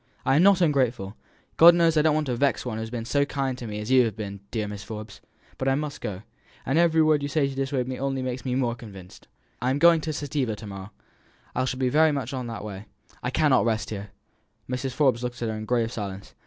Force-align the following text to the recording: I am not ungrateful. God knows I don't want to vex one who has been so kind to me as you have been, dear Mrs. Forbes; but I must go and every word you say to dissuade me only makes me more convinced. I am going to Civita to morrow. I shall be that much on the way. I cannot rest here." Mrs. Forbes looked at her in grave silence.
I 0.25 0.35
am 0.37 0.41
not 0.41 0.61
ungrateful. 0.61 1.15
God 1.57 1.75
knows 1.75 1.95
I 1.95 2.01
don't 2.01 2.15
want 2.15 2.25
to 2.25 2.35
vex 2.35 2.65
one 2.65 2.77
who 2.77 2.79
has 2.79 2.89
been 2.89 3.05
so 3.05 3.23
kind 3.23 3.55
to 3.59 3.67
me 3.67 3.79
as 3.79 3.91
you 3.91 4.05
have 4.05 4.15
been, 4.15 4.39
dear 4.49 4.65
Mrs. 4.65 4.83
Forbes; 4.83 5.21
but 5.59 5.67
I 5.67 5.75
must 5.75 6.01
go 6.01 6.23
and 6.65 6.79
every 6.79 7.03
word 7.03 7.21
you 7.21 7.29
say 7.29 7.47
to 7.47 7.53
dissuade 7.53 7.87
me 7.87 7.99
only 7.99 8.23
makes 8.23 8.43
me 8.43 8.55
more 8.55 8.73
convinced. 8.73 9.27
I 9.61 9.69
am 9.69 9.77
going 9.77 10.01
to 10.01 10.11
Civita 10.11 10.55
to 10.55 10.65
morrow. 10.65 10.91
I 11.53 11.65
shall 11.65 11.79
be 11.79 11.89
that 11.89 12.11
much 12.15 12.33
on 12.33 12.47
the 12.47 12.63
way. 12.63 12.85
I 13.21 13.29
cannot 13.29 13.63
rest 13.63 13.91
here." 13.91 14.09
Mrs. 14.67 14.93
Forbes 14.93 15.23
looked 15.23 15.39
at 15.39 15.49
her 15.49 15.55
in 15.55 15.65
grave 15.65 15.91
silence. 15.91 16.33